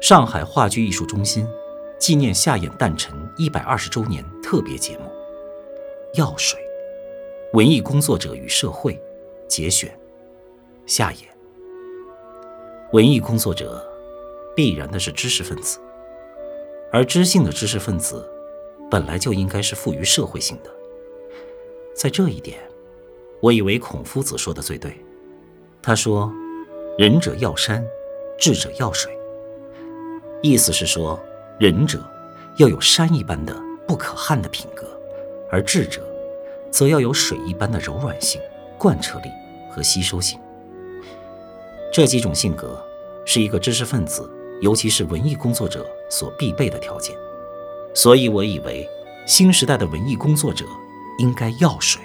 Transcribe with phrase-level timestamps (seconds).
[0.00, 1.46] 上海话剧艺术中心
[1.98, 5.04] 纪念夏衍诞辰一百二十周年特别节目
[6.18, 6.58] 《药水》，
[7.56, 9.00] 文艺工作者与社会
[9.48, 9.92] 节选。
[10.86, 11.26] 夏衍，
[12.92, 13.84] 文艺工作者
[14.54, 15.80] 必然的是知识分子，
[16.92, 18.24] 而知性的知识分子
[18.88, 20.70] 本来就应该是富于社会性的。
[21.92, 22.56] 在这一点，
[23.40, 24.96] 我以为孔夫子说的最对。
[25.82, 26.32] 他说
[26.96, 27.84] ：“仁者要山，
[28.38, 29.12] 智者要水。”
[30.40, 31.18] 意思是说，
[31.58, 32.00] 仁者
[32.56, 33.56] 要有山一般的
[33.86, 34.86] 不可撼的品格，
[35.50, 36.00] 而智者
[36.70, 38.40] 则要有水一般的柔软性、
[38.78, 39.28] 贯彻力
[39.68, 40.38] 和吸收性。
[41.92, 42.80] 这几种性格
[43.24, 47.16] 是一个知识分子，尤其是文艺工作者所必备的条件。
[47.92, 48.88] 所以我以为，
[49.26, 50.64] 新时代的文艺工作者
[51.18, 52.00] 应该要水。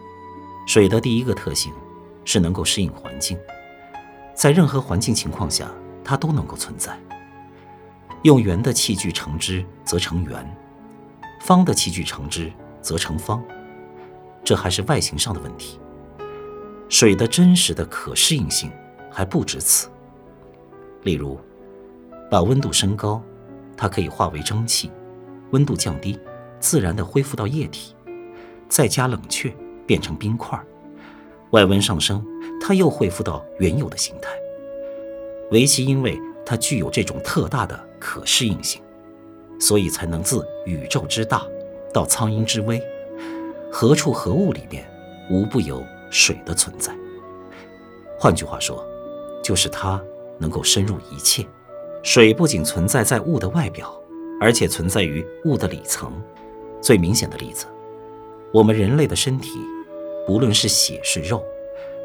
[0.66, 1.72] 水的第一个特性
[2.26, 3.38] 是能够适应环境，
[4.34, 5.70] 在任何环境情况下，
[6.04, 6.98] 它都能够存在。
[8.24, 10.46] 用圆的器具盛之，则成圆；
[11.41, 12.49] 方的器具盛之，
[12.82, 13.43] 则成方。
[14.46, 15.77] 这还是外形上的问题。
[16.88, 18.71] 水的真实的可适应性
[19.12, 19.90] 还不止此。
[21.01, 21.38] 例如，
[22.32, 23.21] 把温度升高，
[23.76, 24.90] 它可以化为蒸汽；
[25.51, 26.18] 温度降低，
[26.62, 27.94] 自然的恢复到液体；
[28.70, 29.54] 再加冷却，
[29.85, 30.57] 变成冰块；
[31.51, 32.26] 外温上升，
[32.62, 34.29] 它又恢复到原有的形态。
[35.51, 37.90] 唯其因为它具有这种特大的。
[38.04, 38.82] 可适应性，
[39.57, 41.48] 所以才能自宇宙之大
[41.93, 42.84] 到苍鹰之微，
[43.71, 44.85] 何处何物里面
[45.32, 46.93] 无不有水的存在。
[48.20, 48.85] 换句话说，
[49.41, 50.04] 就是它
[50.37, 51.48] 能够深入一切。
[52.04, 53.98] 水不仅存在在物的外表，
[54.41, 56.12] 而且存在于物的里层。
[56.82, 57.65] 最明显的例子，
[58.51, 59.57] 我们人类的身体，
[60.27, 61.41] 不论是血是肉，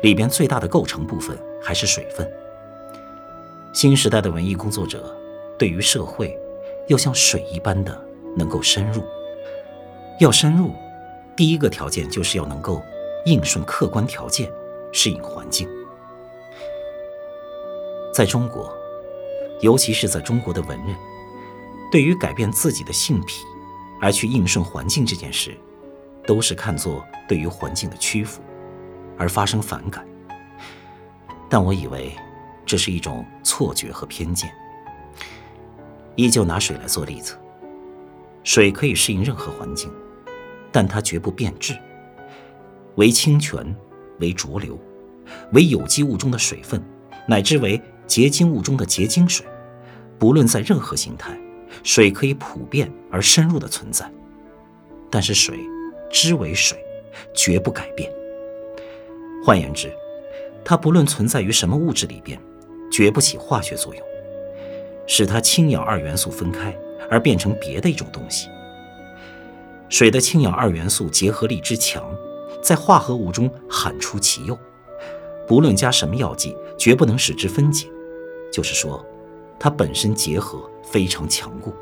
[0.02, 2.30] 里边最大的构成部分还是水分。
[3.72, 5.17] 新时代的文艺工作者。
[5.58, 6.38] 对于社会，
[6.86, 8.00] 要像水一般的
[8.36, 9.02] 能够深入。
[10.20, 10.72] 要深入，
[11.36, 12.80] 第一个条件就是要能够
[13.24, 14.50] 应顺客观条件，
[14.92, 15.68] 适应环境。
[18.14, 18.72] 在中国，
[19.60, 20.96] 尤其是在中国的文人，
[21.90, 23.44] 对于改变自己的性癖
[24.00, 25.56] 而去应顺环境这件事，
[26.26, 28.40] 都是看作对于环境的屈服，
[29.16, 30.06] 而发生反感。
[31.48, 32.16] 但我以为，
[32.66, 34.52] 这是一种错觉和偏见。
[36.18, 37.36] 依旧拿水来做例子，
[38.42, 39.88] 水可以适应任何环境，
[40.72, 41.78] 但它绝不变质。
[42.96, 43.64] 为清泉，
[44.18, 44.76] 为浊流，
[45.52, 46.82] 为有机物中的水分，
[47.28, 49.46] 乃至为结晶物中的结晶水，
[50.18, 51.38] 不论在任何形态，
[51.84, 54.10] 水可以普遍而深入的存在。
[55.08, 55.56] 但是水，
[56.10, 56.76] 之为水，
[57.32, 58.10] 绝不改变。
[59.44, 59.88] 换言之，
[60.64, 62.36] 它不论存在于什么物质里边，
[62.90, 64.07] 绝不起化学作用。
[65.08, 66.72] 使它氢氧二元素分开，
[67.10, 68.48] 而变成别的一种东西。
[69.88, 72.04] 水的氢氧二元素结合力之强，
[72.62, 74.56] 在化合物中喊出其右，
[75.46, 77.88] 不论加什么药剂，绝不能使之分解。
[78.52, 79.04] 就是说，
[79.58, 81.72] 它本身结合非常强固，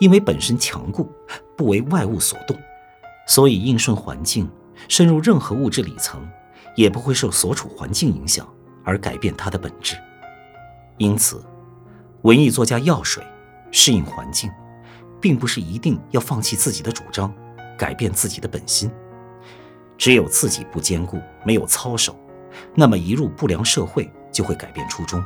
[0.00, 1.08] 因为本身强固，
[1.56, 2.58] 不为外物所动，
[3.28, 4.50] 所以应顺环境，
[4.88, 6.20] 深入任何物质里层，
[6.74, 8.44] 也不会受所处环境影响
[8.84, 9.94] 而改变它的本质。
[10.98, 11.40] 因此。
[12.22, 13.24] 文艺作家药水，
[13.70, 14.50] 适应环境，
[15.22, 17.32] 并不是一定要放弃自己的主张，
[17.78, 18.90] 改变自己的本心。
[19.96, 22.14] 只有自己不坚固，没有操守，
[22.74, 25.24] 那么一入不良社会就会改变初衷。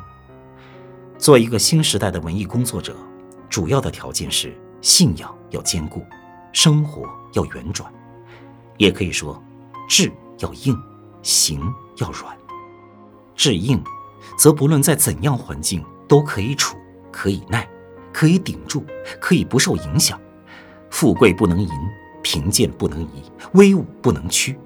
[1.18, 2.96] 做一个新时代的文艺工作者，
[3.48, 6.04] 主要的条件是信仰要坚固，
[6.52, 7.92] 生活要圆转，
[8.78, 9.42] 也可以说，
[9.88, 10.80] 志要硬，
[11.22, 11.60] 行
[11.96, 12.36] 要软。
[13.34, 13.82] 志硬，
[14.38, 16.76] 则不论在怎样环境都可以处。
[17.14, 17.66] 可以耐，
[18.12, 18.84] 可以顶住，
[19.20, 20.20] 可以不受影响。
[20.90, 21.68] 富贵不能淫，
[22.24, 24.58] 贫贱不能移，威武不能屈，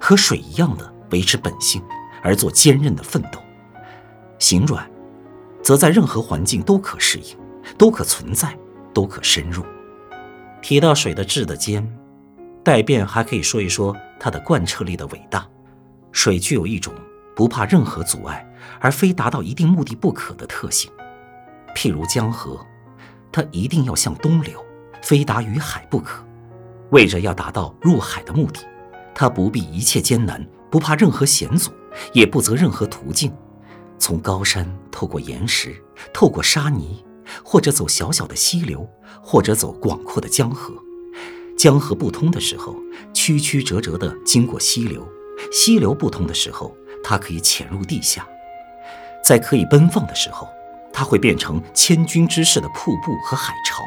[0.00, 1.82] 和水一样的维持本性，
[2.22, 3.40] 而做坚韧的奋斗。
[4.38, 4.88] 行软，
[5.60, 7.36] 则在任何环境都可适应，
[7.76, 8.56] 都可存在，
[8.94, 9.64] 都可深入。
[10.62, 11.84] 提到水的质的坚，
[12.62, 15.44] 待便还可以说一说它的贯彻力的伟大。
[16.12, 16.94] 水具有一种
[17.34, 18.48] 不怕任何阻碍，
[18.80, 20.90] 而非达到一定目的不可的特性。
[21.74, 22.58] 譬如江河，
[23.30, 24.64] 它一定要向东流，
[25.02, 26.24] 非达于海不可。
[26.90, 28.60] 为着要达到入海的目的，
[29.14, 31.70] 它不必一切艰难，不怕任何险阻，
[32.12, 33.32] 也不择任何途径，
[33.98, 35.76] 从高山透过岩石，
[36.14, 37.04] 透过沙泥，
[37.44, 38.88] 或者走小小的溪流，
[39.22, 40.72] 或者走广阔的江河。
[41.58, 42.74] 江河不通的时候，
[43.12, 45.02] 曲曲折折地经过溪流；
[45.52, 46.74] 溪流不通的时候，
[47.04, 48.26] 它可以潜入地下。
[49.22, 50.48] 在可以奔放的时候。
[50.98, 53.84] 它会变成千军之势的瀑布和海潮，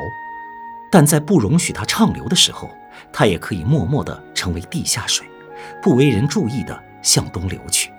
[0.89, 2.71] 但在不容许它畅流的时候，
[3.11, 5.27] 它也可以默默地成为地下水，
[5.83, 7.91] 不为人注意地向东流去。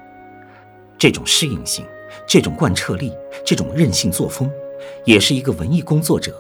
[0.97, 1.87] 这种适应性，
[2.27, 3.13] 这种贯彻力，
[3.45, 4.51] 这种任性作风，
[5.05, 6.35] 也是一个文艺工作者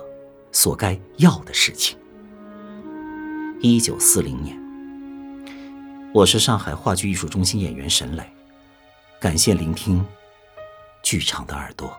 [0.50, 1.98] 所该要的事情。
[3.60, 4.58] 一九四零年，
[6.14, 8.24] 我是上海话剧艺术中心演员沈磊，
[9.20, 10.02] 感谢聆听
[11.02, 11.94] 剧场的耳朵。